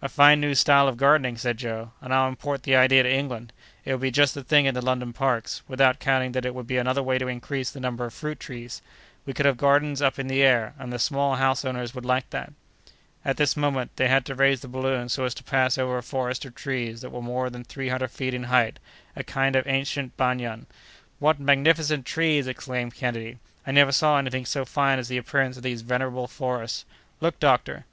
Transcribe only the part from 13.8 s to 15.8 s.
they had to raise the balloon so as to pass